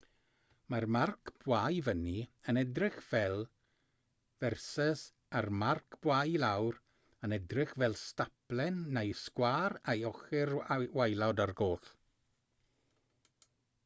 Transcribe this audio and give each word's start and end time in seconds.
mae'r 0.73 0.85
marc 0.93 1.31
bwa 1.41 1.57
i 1.79 1.81
fyny 1.87 2.13
yn 2.53 2.59
edrych 2.61 2.95
fel 3.09 3.37
v 4.45 4.49
a'r 5.41 5.49
marc 5.65 5.99
bwa 6.07 6.19
i 6.33 6.41
lawr 6.45 6.79
yn 7.29 7.37
edrych 7.39 7.75
fel 7.85 7.99
staplen 8.07 8.83
neu 8.99 9.15
sgwâr 9.27 9.79
â'i 9.95 10.05
ochr 10.15 10.57
waelod 10.67 11.47
ar 11.47 11.55
goll 11.63 11.93